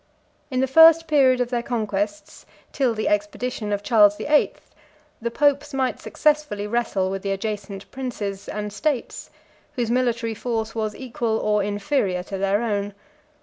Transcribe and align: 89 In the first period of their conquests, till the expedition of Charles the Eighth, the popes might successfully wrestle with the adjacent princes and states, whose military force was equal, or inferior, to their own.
89 0.49 0.57
In 0.57 0.59
the 0.61 0.65
first 0.67 1.07
period 1.07 1.39
of 1.41 1.49
their 1.51 1.61
conquests, 1.61 2.47
till 2.71 2.95
the 2.95 3.07
expedition 3.07 3.71
of 3.71 3.83
Charles 3.83 4.17
the 4.17 4.25
Eighth, 4.33 4.73
the 5.21 5.29
popes 5.29 5.75
might 5.75 5.99
successfully 5.99 6.65
wrestle 6.65 7.11
with 7.11 7.21
the 7.21 7.29
adjacent 7.31 7.91
princes 7.91 8.49
and 8.49 8.73
states, 8.73 9.29
whose 9.75 9.91
military 9.91 10.33
force 10.33 10.73
was 10.73 10.95
equal, 10.95 11.37
or 11.37 11.61
inferior, 11.61 12.23
to 12.23 12.39
their 12.39 12.63
own. 12.63 12.95